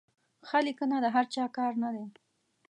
[0.47, 2.05] ښه لیکنه د هر چا کار نه دی.